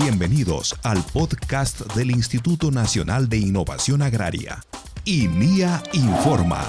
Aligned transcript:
Bienvenidos 0.00 0.76
al 0.84 1.02
podcast 1.12 1.80
del 1.96 2.12
Instituto 2.12 2.70
Nacional 2.70 3.28
de 3.28 3.38
Innovación 3.38 4.00
Agraria, 4.00 4.60
INIA 5.04 5.82
Informa. 5.92 6.64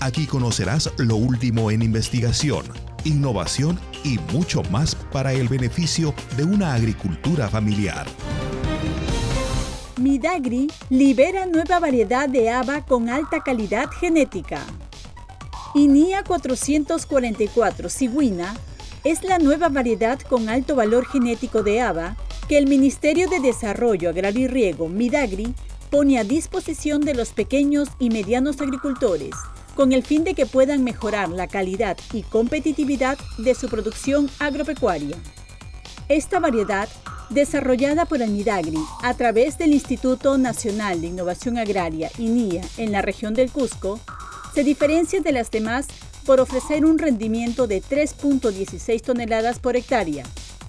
Aquí 0.00 0.26
conocerás 0.26 0.92
lo 0.98 1.14
último 1.14 1.70
en 1.70 1.82
investigación, 1.82 2.64
innovación 3.04 3.78
y 4.02 4.18
mucho 4.32 4.64
más 4.72 4.96
para 4.96 5.32
el 5.32 5.46
beneficio 5.46 6.12
de 6.36 6.42
una 6.42 6.74
agricultura 6.74 7.48
familiar. 7.48 8.08
Midagri 9.96 10.66
libera 10.88 11.46
nueva 11.46 11.78
variedad 11.78 12.28
de 12.28 12.50
haba 12.50 12.84
con 12.84 13.08
alta 13.08 13.40
calidad 13.40 13.88
genética. 13.88 14.58
INIA 15.76 16.24
444 16.24 17.88
cigüina 17.88 18.56
es 19.04 19.24
la 19.24 19.38
nueva 19.38 19.68
variedad 19.68 20.20
con 20.20 20.48
alto 20.48 20.74
valor 20.74 21.06
genético 21.06 21.62
de 21.62 21.80
haba 21.80 22.16
que 22.48 22.58
el 22.58 22.66
Ministerio 22.66 23.28
de 23.28 23.40
Desarrollo 23.40 24.10
Agrario 24.10 24.44
y 24.44 24.48
Riego, 24.48 24.88
Midagri, 24.88 25.54
pone 25.90 26.18
a 26.18 26.24
disposición 26.24 27.00
de 27.00 27.14
los 27.14 27.32
pequeños 27.32 27.88
y 27.98 28.10
medianos 28.10 28.60
agricultores, 28.60 29.30
con 29.74 29.92
el 29.92 30.02
fin 30.02 30.24
de 30.24 30.34
que 30.34 30.46
puedan 30.46 30.84
mejorar 30.84 31.30
la 31.30 31.48
calidad 31.48 31.96
y 32.12 32.22
competitividad 32.22 33.18
de 33.38 33.54
su 33.54 33.68
producción 33.68 34.28
agropecuaria. 34.38 35.16
Esta 36.08 36.38
variedad, 36.38 36.88
desarrollada 37.30 38.04
por 38.04 38.20
el 38.20 38.30
Midagri 38.30 38.78
a 39.02 39.14
través 39.14 39.56
del 39.58 39.72
Instituto 39.72 40.36
Nacional 40.38 41.00
de 41.00 41.06
Innovación 41.06 41.56
Agraria, 41.56 42.10
INIA, 42.18 42.62
en 42.76 42.92
la 42.92 43.00
región 43.00 43.34
del 43.34 43.50
Cusco, 43.50 44.00
se 44.54 44.64
diferencia 44.64 45.20
de 45.20 45.32
las 45.32 45.50
demás 45.50 45.86
por 46.24 46.40
ofrecer 46.40 46.84
un 46.84 46.98
rendimiento 46.98 47.66
de 47.66 47.82
3.16 47.82 49.02
toneladas 49.02 49.58
por 49.58 49.76
hectárea, 49.76 50.24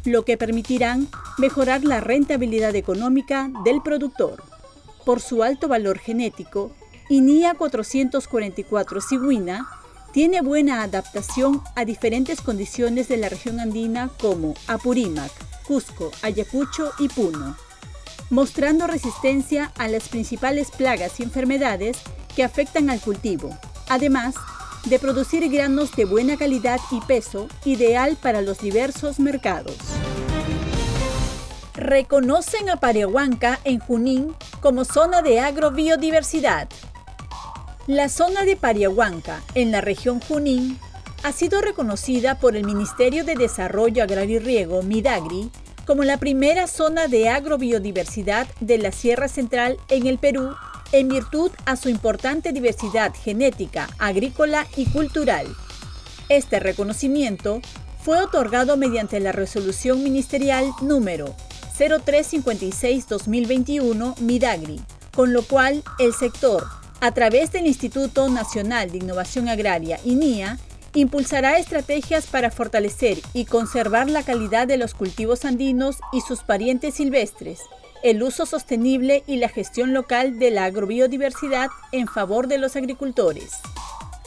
lo 0.05 0.25
que 0.25 0.37
permitirán 0.37 1.07
mejorar 1.37 1.83
la 1.83 1.99
rentabilidad 1.99 2.75
económica 2.75 3.49
del 3.63 3.81
productor. 3.81 4.43
Por 5.05 5.19
su 5.21 5.43
alto 5.43 5.67
valor 5.67 5.99
genético, 5.99 6.71
INIA 7.09 7.53
444 7.55 9.01
cigüina 9.01 9.67
tiene 10.13 10.41
buena 10.41 10.83
adaptación 10.83 11.61
a 11.75 11.85
diferentes 11.85 12.41
condiciones 12.41 13.07
de 13.07 13.17
la 13.17 13.29
región 13.29 13.59
andina 13.59 14.09
como 14.19 14.53
Apurímac, 14.67 15.31
Cusco, 15.65 16.11
Ayacucho 16.21 16.91
y 16.99 17.07
Puno, 17.07 17.55
mostrando 18.29 18.87
resistencia 18.87 19.71
a 19.77 19.87
las 19.87 20.09
principales 20.09 20.71
plagas 20.71 21.19
y 21.19 21.23
enfermedades 21.23 21.97
que 22.35 22.43
afectan 22.43 22.89
al 22.89 22.99
cultivo, 22.99 23.57
además 23.89 24.35
de 24.85 24.99
producir 24.99 25.47
granos 25.49 25.95
de 25.95 26.05
buena 26.05 26.37
calidad 26.37 26.79
y 26.91 26.99
peso, 27.01 27.47
ideal 27.65 28.17
para 28.21 28.41
los 28.41 28.59
diversos 28.59 29.19
mercados. 29.19 29.75
Reconocen 31.75 32.69
a 32.69 32.77
Pariahuanca 32.77 33.59
en 33.63 33.79
Junín 33.79 34.35
como 34.59 34.85
zona 34.85 35.21
de 35.21 35.39
agrobiodiversidad. 35.39 36.67
La 37.87 38.09
zona 38.09 38.43
de 38.43 38.55
Pariahuanca, 38.55 39.41
en 39.55 39.71
la 39.71 39.81
región 39.81 40.19
Junín, 40.19 40.79
ha 41.23 41.31
sido 41.31 41.61
reconocida 41.61 42.39
por 42.39 42.55
el 42.55 42.63
Ministerio 42.65 43.23
de 43.23 43.35
Desarrollo 43.35 44.03
Agrario 44.03 44.37
y 44.37 44.39
Riego, 44.39 44.81
Midagri, 44.81 45.51
como 45.85 46.03
la 46.03 46.17
primera 46.17 46.67
zona 46.67 47.07
de 47.07 47.29
agrobiodiversidad 47.29 48.47
de 48.59 48.77
la 48.77 48.91
Sierra 48.91 49.27
Central 49.27 49.77
en 49.89 50.07
el 50.07 50.17
Perú 50.17 50.55
en 50.91 51.07
virtud 51.07 51.51
a 51.65 51.75
su 51.75 51.89
importante 51.89 52.53
diversidad 52.53 53.13
genética, 53.13 53.87
agrícola 53.99 54.65
y 54.75 54.85
cultural. 54.85 55.45
Este 56.29 56.59
reconocimiento 56.59 57.61
fue 58.03 58.19
otorgado 58.21 58.77
mediante 58.77 59.19
la 59.19 59.31
resolución 59.31 60.03
ministerial 60.03 60.71
número 60.81 61.35
0356-2021 61.77 64.17
Midagri, 64.19 64.81
con 65.13 65.33
lo 65.33 65.43
cual 65.43 65.83
el 65.99 66.13
sector, 66.13 66.65
a 66.99 67.11
través 67.11 67.51
del 67.51 67.67
Instituto 67.67 68.27
Nacional 68.29 68.91
de 68.91 68.97
Innovación 68.99 69.49
Agraria, 69.49 69.99
INIA, 70.05 70.57
impulsará 70.93 71.57
estrategias 71.57 72.27
para 72.27 72.51
fortalecer 72.51 73.17
y 73.33 73.45
conservar 73.45 74.09
la 74.09 74.23
calidad 74.23 74.67
de 74.67 74.77
los 74.77 74.93
cultivos 74.93 75.45
andinos 75.45 75.97
y 76.11 76.19
sus 76.21 76.43
parientes 76.43 76.95
silvestres, 76.95 77.61
el 78.03 78.23
uso 78.23 78.45
sostenible 78.45 79.23
y 79.27 79.37
la 79.37 79.49
gestión 79.49 79.93
local 79.93 80.39
de 80.39 80.51
la 80.51 80.65
agrobiodiversidad 80.65 81.69
en 81.91 82.07
favor 82.07 82.47
de 82.47 82.57
los 82.57 82.75
agricultores. 82.75 83.53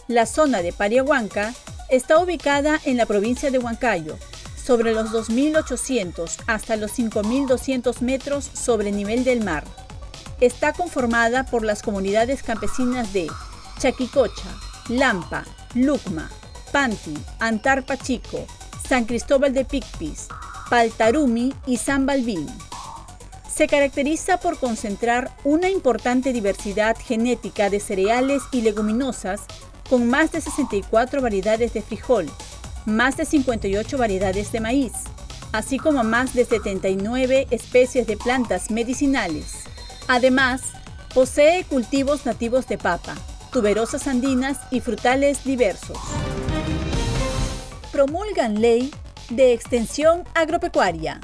La 0.07 0.27
zona 0.27 0.63
de 0.63 0.73
Pariahuanca 0.73 1.55
está 1.89 2.19
ubicada 2.19 2.81
en 2.85 2.97
la 2.97 3.07
provincia 3.07 3.51
de 3.51 3.59
Huancayo, 3.59 4.17
sobre 4.65 4.95
los 4.95 5.11
2.800 5.11 6.37
hasta 6.47 6.77
los 6.77 6.99
5.200 6.99 8.01
metros 8.01 8.51
sobre 8.55 8.93
nivel 8.93 9.23
del 9.25 9.45
mar. 9.45 9.65
Está 10.41 10.73
conformada 10.73 11.45
por 11.45 11.65
las 11.65 11.83
comunidades 11.83 12.43
campesinas 12.43 13.13
de 13.13 13.31
Chaquicocha, 13.79 14.49
Lampa, 14.89 15.45
Lucma, 15.75 16.31
Panti, 16.73 17.15
Antarpa 17.41 17.99
Chico, 17.99 18.47
San 18.89 19.05
Cristóbal 19.05 19.53
de 19.53 19.65
Picpis, 19.65 20.29
Paltarumi 20.71 21.53
y 21.67 21.77
San 21.77 22.07
Balbín 22.07 22.49
se 23.55 23.69
caracteriza 23.69 24.39
por 24.39 24.59
concentrar 24.59 25.31
una 25.45 25.69
importante 25.69 26.33
diversidad 26.33 26.97
genética 26.99 27.71
de 27.71 27.79
cereales 27.79 28.43
y 28.51 28.63
leguminosas 28.63 29.43
con 29.89 30.09
más 30.09 30.33
de 30.33 30.41
64 30.41 31.23
variedades 31.23 31.73
de 31.73 31.83
frijol, 31.83 32.29
más 32.85 33.17
de 33.17 33.25
58 33.25 33.97
variedades 33.97 34.51
de 34.51 34.61
maíz, 34.61 34.93
así 35.53 35.79
como 35.79 36.03
más 36.03 36.35
de 36.35 36.45
79 36.45 37.47
especies 37.51 38.09
de 38.09 38.17
plantas 38.17 38.73
medicinales. 38.73 39.53
Además, 40.09 40.63
posee 41.15 41.63
cultivos 41.65 42.27
nativos 42.27 42.67
de 42.67 42.77
papa, 42.77 43.15
tuberosas 43.53 44.09
andinas 44.09 44.59
y 44.73 44.81
frutales 44.81 45.45
diversos. 45.45 45.99
Promulgan 47.93 48.61
ley 48.61 48.93
de 49.31 49.53
extensión 49.53 50.25
agropecuaria 50.35 51.21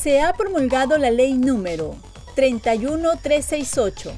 se 0.00 0.20
ha 0.20 0.32
promulgado 0.32 0.96
la 0.96 1.10
ley 1.10 1.34
número 1.34 1.94
31368, 2.34 4.12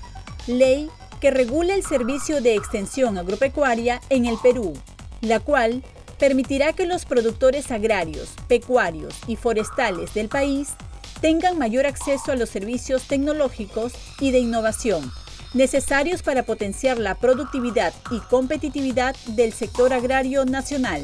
ley 0.47 0.89
que 1.21 1.31
regula 1.31 1.75
el 1.75 1.83
servicio 1.85 2.41
de 2.41 2.55
extensión 2.55 3.19
agropecuaria 3.19 4.01
en 4.09 4.27
el 4.27 4.37
Perú, 4.43 4.75
la 5.21 5.41
cual 5.41 5.83
permitirá 6.19 6.73
que 6.73 6.87
los 6.87 7.05
productores 7.05 7.71
agrarios, 7.71 8.35
pecuarios 8.47 9.15
y 9.27 9.37
forestales 9.37 10.15
del 10.15 10.29
país 10.29 10.75
tengan 11.21 11.59
mayor 11.59 11.87
acceso 11.87 12.33
a 12.33 12.37
los 12.37 12.51
servicios 12.51 13.09
tecnológicos 13.09 13.93
y 14.21 14.31
de 14.31 14.39
innovación 14.39 15.11
necesarios 15.55 16.23
para 16.23 16.45
potenciar 16.45 16.99
la 16.99 17.15
productividad 17.15 17.93
y 18.11 18.21
competitividad 18.21 19.15
del 19.27 19.53
sector 19.53 19.93
agrario 19.93 20.45
nacional. 20.45 21.03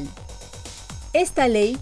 Esta 1.13 1.47
ley 1.47 1.77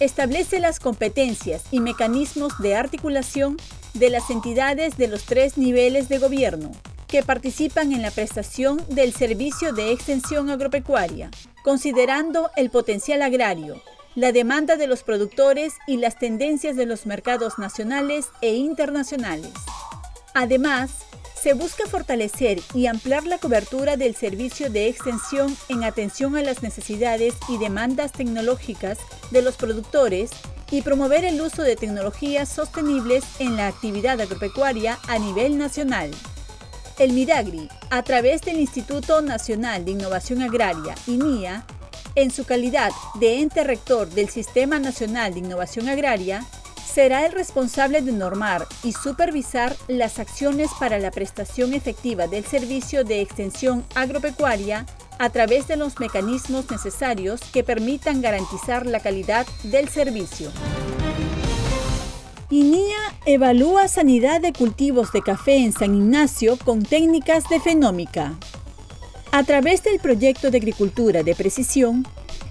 establece 0.00 0.60
las 0.60 0.80
competencias 0.80 1.64
y 1.70 1.80
mecanismos 1.80 2.52
de 2.58 2.74
articulación 2.74 3.56
de 3.94 4.10
las 4.10 4.30
entidades 4.30 4.96
de 4.96 5.08
los 5.08 5.24
tres 5.24 5.58
niveles 5.58 6.08
de 6.08 6.18
gobierno 6.18 6.72
que 7.12 7.22
participan 7.22 7.92
en 7.92 8.00
la 8.00 8.10
prestación 8.10 8.82
del 8.88 9.12
servicio 9.12 9.74
de 9.74 9.92
extensión 9.92 10.48
agropecuaria, 10.48 11.30
considerando 11.62 12.50
el 12.56 12.70
potencial 12.70 13.20
agrario, 13.20 13.82
la 14.14 14.32
demanda 14.32 14.76
de 14.76 14.86
los 14.86 15.02
productores 15.02 15.74
y 15.86 15.98
las 15.98 16.18
tendencias 16.18 16.74
de 16.74 16.86
los 16.86 17.04
mercados 17.04 17.58
nacionales 17.58 18.28
e 18.40 18.54
internacionales. 18.54 19.52
Además, 20.32 21.00
se 21.42 21.54
busca 21.54 21.88
fortalecer 21.88 22.60
y 22.72 22.86
ampliar 22.86 23.24
la 23.24 23.38
cobertura 23.38 23.96
del 23.96 24.14
servicio 24.14 24.70
de 24.70 24.86
extensión 24.86 25.56
en 25.68 25.82
atención 25.82 26.36
a 26.36 26.42
las 26.42 26.62
necesidades 26.62 27.34
y 27.48 27.58
demandas 27.58 28.12
tecnológicas 28.12 28.98
de 29.32 29.42
los 29.42 29.56
productores 29.56 30.30
y 30.70 30.82
promover 30.82 31.24
el 31.24 31.40
uso 31.40 31.62
de 31.62 31.74
tecnologías 31.74 32.48
sostenibles 32.48 33.24
en 33.40 33.56
la 33.56 33.66
actividad 33.66 34.20
agropecuaria 34.20 35.00
a 35.08 35.18
nivel 35.18 35.58
nacional. 35.58 36.12
El 37.00 37.12
Midagri, 37.12 37.68
a 37.90 38.04
través 38.04 38.42
del 38.42 38.60
Instituto 38.60 39.20
Nacional 39.20 39.84
de 39.84 39.90
Innovación 39.90 40.42
Agraria, 40.42 40.94
INIA, 41.08 41.66
en 42.14 42.30
su 42.30 42.44
calidad 42.44 42.92
de 43.18 43.40
ente 43.40 43.64
rector 43.64 44.08
del 44.08 44.28
Sistema 44.28 44.78
Nacional 44.78 45.34
de 45.34 45.40
Innovación 45.40 45.88
Agraria, 45.88 46.44
será 46.92 47.24
el 47.24 47.32
responsable 47.32 48.02
de 48.02 48.12
normar 48.12 48.66
y 48.84 48.92
supervisar 48.92 49.74
las 49.88 50.18
acciones 50.18 50.70
para 50.78 50.98
la 50.98 51.10
prestación 51.10 51.72
efectiva 51.72 52.26
del 52.26 52.44
servicio 52.44 53.02
de 53.02 53.22
extensión 53.22 53.84
agropecuaria 53.94 54.84
a 55.18 55.30
través 55.30 55.66
de 55.68 55.76
los 55.76 55.98
mecanismos 56.00 56.70
necesarios 56.70 57.40
que 57.52 57.64
permitan 57.64 58.20
garantizar 58.20 58.84
la 58.84 59.00
calidad 59.00 59.46
del 59.62 59.88
servicio. 59.88 60.50
INIA 62.50 62.98
evalúa 63.24 63.88
sanidad 63.88 64.42
de 64.42 64.52
cultivos 64.52 65.12
de 65.12 65.22
café 65.22 65.56
en 65.56 65.72
San 65.72 65.94
Ignacio 65.94 66.58
con 66.62 66.82
técnicas 66.82 67.48
de 67.48 67.60
fenómica. 67.60 68.34
A 69.30 69.44
través 69.44 69.82
del 69.82 69.98
proyecto 69.98 70.50
de 70.50 70.58
agricultura 70.58 71.22
de 71.22 71.34
precisión, 71.34 72.06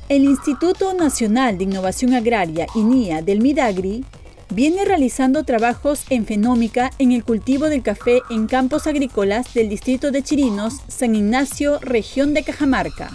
El 0.09 0.23
Instituto 0.23 0.95
Nacional 0.95 1.59
de 1.59 1.65
Innovación 1.65 2.15
Agraria, 2.15 2.65
INIA, 2.73 3.21
del 3.21 3.41
Midagri, 3.41 4.03
viene 4.51 4.83
realizando 4.83 5.43
trabajos 5.43 6.03
en 6.09 6.25
fenómica 6.25 6.91
en 6.99 7.13
el 7.13 7.23
cultivo 7.23 7.67
del 7.67 7.81
café 7.81 8.21
en 8.29 8.47
campos 8.47 8.85
agrícolas 8.85 9.53
del 9.53 9.69
distrito 9.69 10.11
de 10.11 10.23
Chirinos, 10.23 10.81
San 10.89 11.15
Ignacio, 11.15 11.79
región 11.79 12.33
de 12.33 12.43
Cajamarca. 12.43 13.09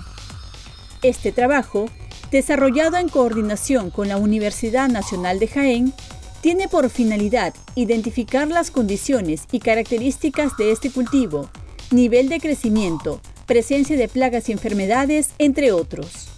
Este 1.02 1.32
trabajo, 1.32 1.90
desarrollado 2.30 2.96
en 2.96 3.10
coordinación 3.10 3.90
con 3.90 4.08
la 4.08 4.16
Universidad 4.16 4.88
Nacional 4.88 5.38
de 5.38 5.48
Jaén, 5.48 5.92
tiene 6.40 6.68
por 6.68 6.88
finalidad 6.88 7.54
identificar 7.74 8.48
las 8.48 8.70
condiciones 8.70 9.44
y 9.52 9.60
características 9.60 10.56
de 10.56 10.72
este 10.72 10.90
cultivo, 10.90 11.50
nivel 11.90 12.30
de 12.30 12.40
crecimiento, 12.40 13.20
presencia 13.46 13.96
de 13.96 14.08
plagas 14.08 14.48
y 14.48 14.52
enfermedades, 14.52 15.30
entre 15.38 15.72
otros. 15.72 16.28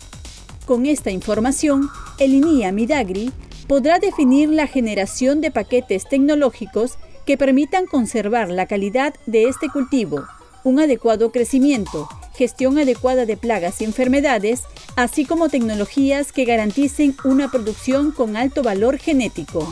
Con 0.67 0.87
esta 0.87 1.11
información, 1.11 1.89
el 2.19 2.35
INIA 2.35 2.73
Midagri 2.73 3.33
podrá 3.69 3.99
definir 3.99 4.49
la 4.49 4.67
generación 4.67 5.41
de 5.41 5.51
paquetes 5.51 6.09
tecnológicos 6.09 6.99
que 7.27 7.37
permitan 7.37 7.87
conservar 7.87 8.49
la 8.49 8.67
calidad 8.67 9.15
de 9.27 9.45
este 9.45 9.69
cultivo, 9.69 10.25
un 10.65 10.81
adecuado 10.81 11.31
crecimiento, 11.31 12.09
gestión 12.35 12.79
adecuada 12.79 13.27
de 13.27 13.37
plagas 13.37 13.83
y 13.83 13.85
enfermedades, 13.85 14.63
así 14.97 15.27
como 15.27 15.51
tecnologías 15.51 16.33
que 16.33 16.47
garanticen 16.47 17.15
una 17.25 17.51
producción 17.51 18.11
con 18.11 18.37
alto 18.37 18.63
valor 18.63 18.97
genético. 18.97 19.69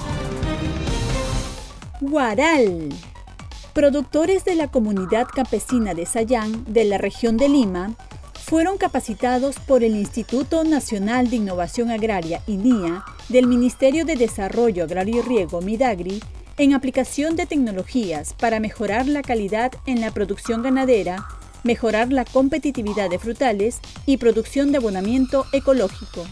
Guaral. 2.01 2.91
Productores 3.73 4.45
de 4.45 4.55
la 4.55 4.69
comunidad 4.69 5.27
campesina 5.35 5.95
de 5.95 6.05
Sayán, 6.05 6.65
de 6.67 6.85
la 6.85 6.99
región 6.99 7.39
de 7.39 7.49
Lima, 7.49 7.95
fueron 8.47 8.79
capacitados 8.79 9.57
por 9.59 9.83
el 9.83 9.97
Instituto 9.97 10.63
Nacional 10.63 11.29
de 11.31 11.37
Innovación 11.37 11.91
Agraria, 11.91 12.43
INIA, 12.47 13.05
del 13.29 13.49
Ministerio 13.49 14.05
de 14.05 14.15
Desarrollo 14.15 14.85
Agrario 14.85 15.19
y 15.19 15.23
Riego, 15.23 15.61
MIDAGRI, 15.61 16.23
en 16.57 16.73
aplicación 16.73 17.35
de 17.35 17.47
tecnologías 17.47 18.35
para 18.35 18.61
mejorar 18.61 19.09
la 19.09 19.23
calidad 19.23 19.73
en 19.85 20.01
la 20.01 20.13
producción 20.13 20.63
ganadera, 20.63 21.27
mejorar 21.65 22.13
la 22.13 22.25
competitividad 22.25 23.11
de 23.11 23.19
frutales 23.19 23.81
y 24.07 24.19
producción 24.19 24.71
de 24.71 24.79
abonamiento 24.79 25.45
ecológico. 25.53 26.25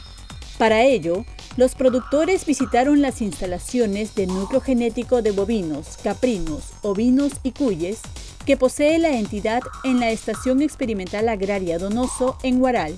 Para 0.57 0.85
ello, 0.85 1.25
los 1.57 1.75
productores 1.75 2.47
visitaron 2.47 3.03
las 3.03 3.23
instalaciones 3.23 4.15
de 4.15 4.29
núcleo 4.29 4.61
genético 4.61 5.21
de 5.21 5.33
bovinos, 5.33 5.99
caprinos, 6.05 6.75
ovinos 6.83 7.33
y 7.43 7.51
cuyes 7.51 7.99
que 8.47 8.57
posee 8.57 8.99
la 8.99 9.13
entidad 9.13 9.63
en 9.85 10.01
la 10.01 10.11
Estación 10.11 10.61
Experimental 10.63 11.29
Agraria 11.29 11.79
Donoso 11.79 12.37
en 12.43 12.59
Guaral. 12.59 12.97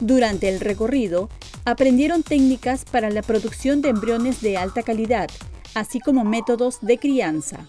Durante 0.00 0.48
el 0.48 0.60
recorrido, 0.60 1.28
aprendieron 1.64 2.22
técnicas 2.22 2.84
para 2.84 3.10
la 3.10 3.22
producción 3.22 3.82
de 3.82 3.88
embriones 3.88 4.40
de 4.40 4.56
alta 4.56 4.82
calidad, 4.82 5.30
así 5.74 6.00
como 6.00 6.24
métodos 6.24 6.78
de 6.82 6.98
crianza. 6.98 7.68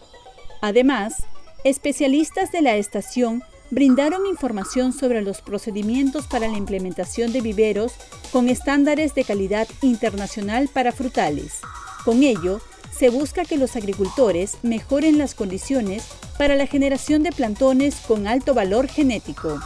Además, 0.61 1.23
especialistas 1.63 2.51
de 2.51 2.61
la 2.61 2.75
estación 2.75 3.43
brindaron 3.71 4.25
información 4.25 4.93
sobre 4.93 5.21
los 5.21 5.41
procedimientos 5.41 6.27
para 6.27 6.47
la 6.47 6.57
implementación 6.57 7.31
de 7.31 7.41
viveros 7.41 7.93
con 8.31 8.49
estándares 8.49 9.15
de 9.15 9.23
calidad 9.23 9.67
internacional 9.81 10.69
para 10.71 10.91
frutales. 10.91 11.59
Con 12.03 12.23
ello, 12.23 12.61
se 12.91 13.09
busca 13.09 13.45
que 13.45 13.57
los 13.57 13.75
agricultores 13.75 14.57
mejoren 14.61 15.17
las 15.17 15.33
condiciones 15.33 16.03
para 16.37 16.55
la 16.55 16.67
generación 16.67 17.23
de 17.23 17.31
plantones 17.31 17.95
con 18.07 18.27
alto 18.27 18.53
valor 18.53 18.87
genético. 18.87 19.59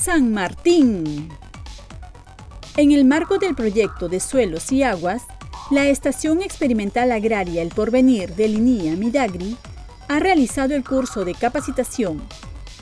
San 0.00 0.32
Martín. 0.32 1.28
En 2.76 2.92
el 2.92 3.04
marco 3.04 3.38
del 3.38 3.54
proyecto 3.54 4.08
de 4.08 4.20
suelos 4.20 4.72
y 4.72 4.82
aguas, 4.82 5.22
la 5.70 5.86
Estación 5.86 6.42
Experimental 6.42 7.12
Agraria 7.12 7.62
El 7.62 7.68
Porvenir 7.68 8.34
de 8.34 8.48
Linía 8.48 8.96
Midagri 8.96 9.56
ha 10.08 10.18
realizado 10.18 10.74
el 10.74 10.84
curso 10.84 11.24
de 11.24 11.34
capacitación 11.34 12.22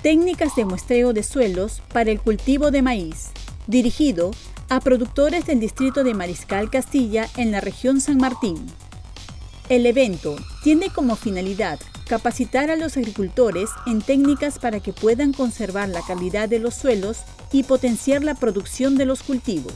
Técnicas 0.02 0.56
de 0.56 0.64
muestreo 0.64 1.12
de 1.12 1.22
suelos 1.22 1.80
para 1.92 2.10
el 2.10 2.20
cultivo 2.20 2.72
de 2.72 2.82
maíz, 2.82 3.30
dirigido 3.68 4.32
a 4.68 4.80
productores 4.80 5.46
del 5.46 5.60
distrito 5.60 6.02
de 6.02 6.12
Mariscal 6.12 6.70
Castilla 6.70 7.28
en 7.36 7.52
la 7.52 7.60
región 7.60 8.00
San 8.00 8.16
Martín. 8.16 8.66
El 9.68 9.86
evento 9.86 10.36
tiene 10.62 10.90
como 10.90 11.16
finalidad 11.16 11.78
capacitar 12.06 12.70
a 12.70 12.76
los 12.76 12.96
agricultores 12.96 13.70
en 13.86 14.02
técnicas 14.02 14.58
para 14.58 14.80
que 14.80 14.92
puedan 14.92 15.32
conservar 15.32 15.88
la 15.88 16.02
calidad 16.02 16.48
de 16.48 16.58
los 16.58 16.74
suelos 16.74 17.20
y 17.52 17.62
potenciar 17.62 18.22
la 18.22 18.34
producción 18.34 18.96
de 18.96 19.06
los 19.06 19.22
cultivos. 19.22 19.74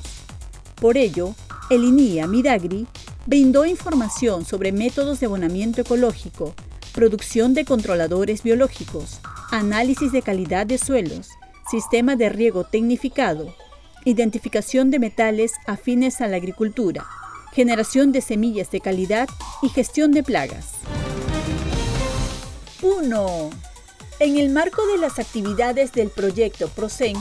Por 0.81 0.99
ello, 0.99 1.35
el 1.71 1.85
INIA 1.85 2.27
Midagri 2.27 2.87
brindó 3.27 3.65
información 3.65 4.44
sobre 4.44 4.73
métodos 4.73 5.21
de 5.21 5.27
abonamiento 5.27 5.81
ecológico, 5.81 6.55
producción 6.93 7.55
de 7.55 7.65
controladores 7.65 8.43
biológicos, 8.43 9.21
análisis 9.50 10.12
de 10.12 10.23
calidad 10.23 10.67
de 10.67 10.79
suelos, 10.79 11.31
sistema 11.71 12.17
de 12.17 12.29
riego 12.29 12.65
tecnificado, 12.65 13.55
identificación 14.05 14.91
de 14.91 14.99
metales 14.99 15.53
afines 15.67 16.21
a 16.21 16.27
la 16.29 16.37
agricultura, 16.37 17.06
generación 17.56 18.12
de 18.12 18.20
semillas 18.20 18.70
de 18.70 18.82
calidad 18.82 19.31
y 19.62 19.70
gestión 19.70 20.12
de 20.12 20.23
plagas. 20.23 20.73
1. 22.82 23.50
En 24.20 24.37
el 24.37 24.50
marco 24.50 24.87
de 24.87 24.99
las 24.99 25.19
actividades 25.19 25.93
del 25.93 26.11
proyecto 26.11 26.69
PROCEN, 26.69 27.17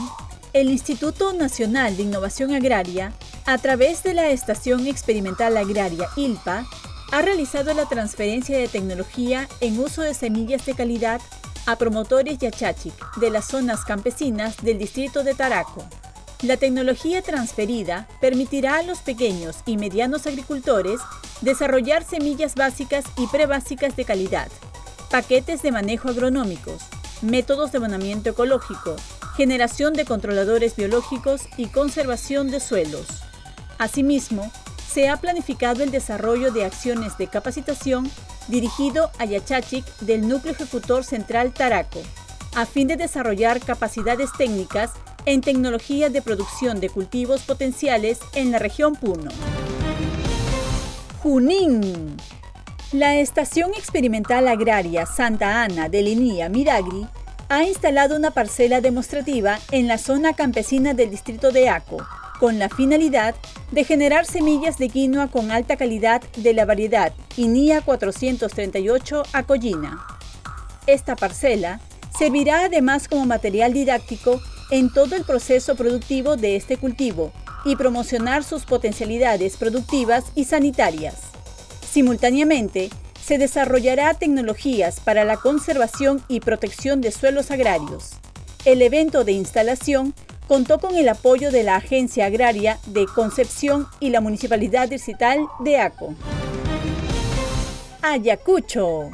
el 0.52 0.70
Instituto 0.70 1.32
Nacional 1.32 1.96
de 1.96 2.02
Innovación 2.02 2.54
Agraria, 2.54 3.14
a 3.46 3.56
través 3.56 4.02
de 4.02 4.12
la 4.12 4.28
Estación 4.28 4.86
Experimental 4.86 5.56
Agraria 5.56 6.10
ILPA, 6.16 6.66
ha 7.12 7.22
realizado 7.22 7.72
la 7.72 7.86
transferencia 7.86 8.58
de 8.58 8.68
tecnología 8.68 9.48
en 9.62 9.80
uso 9.80 10.02
de 10.02 10.12
semillas 10.12 10.66
de 10.66 10.74
calidad 10.74 11.22
a 11.64 11.76
promotores 11.76 12.36
Yachachic 12.36 13.16
de 13.16 13.30
las 13.30 13.46
zonas 13.46 13.86
campesinas 13.86 14.58
del 14.62 14.78
distrito 14.78 15.24
de 15.24 15.32
Taraco. 15.32 15.88
La 16.42 16.58
tecnología 16.58 17.22
transferida 17.22 18.06
permitirá 18.20 18.76
a 18.76 18.82
los 18.82 18.98
pequeños 18.98 19.56
y 19.64 19.78
medianos 19.78 20.26
agricultores 20.26 21.00
desarrollar 21.40 22.04
semillas 22.04 22.54
básicas 22.54 23.06
y 23.16 23.26
prebásicas 23.28 23.96
de 23.96 24.04
calidad, 24.04 24.48
paquetes 25.10 25.62
de 25.62 25.72
manejo 25.72 26.10
agronómicos, 26.10 26.82
métodos 27.22 27.72
de 27.72 27.78
abonamiento 27.78 28.30
ecológico, 28.30 28.96
generación 29.34 29.94
de 29.94 30.04
controladores 30.04 30.76
biológicos 30.76 31.42
y 31.56 31.66
conservación 31.68 32.50
de 32.50 32.60
suelos. 32.60 33.06
Asimismo, 33.78 34.52
se 34.86 35.08
ha 35.08 35.16
planificado 35.16 35.82
el 35.82 35.90
desarrollo 35.90 36.52
de 36.52 36.66
acciones 36.66 37.16
de 37.16 37.28
capacitación 37.28 38.10
dirigido 38.48 39.10
a 39.18 39.24
Yachachic 39.24 39.84
del 40.00 40.28
Núcleo 40.28 40.52
Ejecutor 40.52 41.02
Central 41.02 41.54
Taraco, 41.54 42.02
a 42.54 42.66
fin 42.66 42.88
de 42.88 42.96
desarrollar 42.96 43.60
capacidades 43.60 44.30
técnicas 44.36 44.92
en 45.26 45.40
tecnología 45.40 46.08
de 46.08 46.22
producción 46.22 46.80
de 46.80 46.88
cultivos 46.88 47.42
potenciales 47.42 48.20
en 48.34 48.52
la 48.52 48.60
región 48.60 48.94
Puno. 48.94 49.30
Junín. 51.20 52.16
La 52.92 53.16
Estación 53.16 53.72
Experimental 53.74 54.46
Agraria 54.46 55.04
Santa 55.04 55.64
Ana 55.64 55.88
de 55.88 56.02
Linía 56.02 56.48
Miragri 56.48 57.08
ha 57.48 57.64
instalado 57.64 58.16
una 58.16 58.30
parcela 58.30 58.80
demostrativa 58.80 59.58
en 59.72 59.88
la 59.88 59.98
zona 59.98 60.34
campesina 60.34 60.94
del 60.94 61.10
distrito 61.10 61.50
de 61.50 61.68
Aco, 61.68 62.06
con 62.38 62.60
la 62.60 62.68
finalidad 62.68 63.34
de 63.72 63.82
generar 63.82 64.26
semillas 64.26 64.78
de 64.78 64.88
quinoa 64.88 65.28
con 65.28 65.50
alta 65.50 65.76
calidad 65.76 66.22
de 66.36 66.54
la 66.54 66.64
variedad 66.64 67.12
INIA 67.36 67.80
438 67.80 69.24
Acollina. 69.32 70.06
Esta 70.86 71.16
parcela 71.16 71.80
servirá 72.16 72.66
además 72.66 73.08
como 73.08 73.26
material 73.26 73.72
didáctico 73.72 74.40
en 74.70 74.92
todo 74.92 75.16
el 75.16 75.24
proceso 75.24 75.76
productivo 75.76 76.36
de 76.36 76.56
este 76.56 76.76
cultivo 76.76 77.32
y 77.64 77.76
promocionar 77.76 78.44
sus 78.44 78.64
potencialidades 78.64 79.56
productivas 79.56 80.24
y 80.34 80.44
sanitarias. 80.44 81.16
Simultáneamente, 81.88 82.90
se 83.20 83.38
desarrollará 83.38 84.14
tecnologías 84.14 85.00
para 85.00 85.24
la 85.24 85.36
conservación 85.36 86.22
y 86.28 86.40
protección 86.40 87.00
de 87.00 87.10
suelos 87.10 87.50
agrarios. 87.50 88.12
El 88.64 88.82
evento 88.82 89.24
de 89.24 89.32
instalación 89.32 90.14
contó 90.46 90.78
con 90.78 90.94
el 90.94 91.08
apoyo 91.08 91.50
de 91.50 91.64
la 91.64 91.76
Agencia 91.76 92.26
Agraria 92.26 92.78
de 92.86 93.06
Concepción 93.06 93.88
y 93.98 94.10
la 94.10 94.20
Municipalidad 94.20 94.88
Distrital 94.88 95.40
de 95.60 95.78
Aco. 95.78 96.14
Ayacucho. 98.02 99.10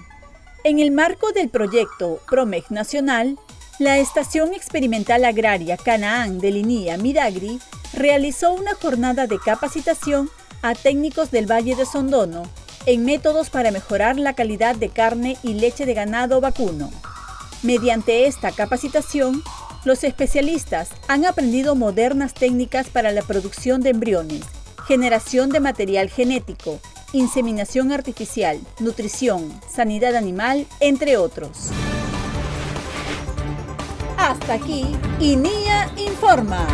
En 0.65 0.79
el 0.79 0.91
marco 0.91 1.33
del 1.33 1.49
proyecto 1.49 2.21
PROMEG 2.29 2.71
Nacional, 2.71 3.39
la 3.79 3.99
Estación 3.99 4.53
Experimental 4.53 5.25
Agraria 5.25 5.77
Canaán 5.77 6.39
de 6.39 6.51
Linía 6.51 6.97
Midagri 6.99 7.59
realizó 7.95 8.53
una 8.53 8.75
jornada 8.75 9.27
de 9.27 9.39
capacitación 9.39 10.31
a 10.61 10.75
técnicos 10.75 11.31
del 11.31 11.51
Valle 11.51 11.75
de 11.75 11.87
Sondono 11.87 12.43
en 12.87 13.05
métodos 13.05 13.51
para 13.51 13.71
mejorar 13.71 14.19
la 14.19 14.35
calidad 14.35 14.77
de 14.77 14.89
carne 14.89 15.37
y 15.43 15.55
leche 15.55 15.87
de 15.87 15.95
ganado 15.95 16.41
vacuno. 16.41 16.91
Mediante 17.63 18.27
esta 18.27 18.53
capacitación, 18.53 19.43
Los 19.85 20.05
especialistas 20.05 20.91
han 21.09 21.25
aprendido 21.25 21.75
modernas 21.75 22.35
técnicas 22.35 22.89
para 22.89 23.11
la 23.11 23.23
producción 23.23 23.81
de 23.81 23.91
embriones, 23.91 24.43
generación 24.87 25.51
de 25.51 25.59
material 25.59 26.09
genético, 26.09 26.79
inseminación 27.13 27.91
artificial, 27.91 28.61
nutrición, 28.79 29.53
sanidad 29.69 30.15
animal, 30.15 30.67
entre 30.79 31.17
otros. 31.17 31.73
Hasta 34.43 34.55
aquí, 34.55 34.85
INIA 35.21 35.95
Informa. 35.97 36.67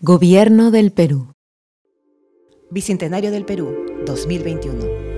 Gobierno 0.00 0.72
del 0.72 0.90
Perú. 0.90 1.34
Bicentenario 2.72 3.30
del 3.30 3.44
Perú, 3.44 4.02
2021. 4.04 5.09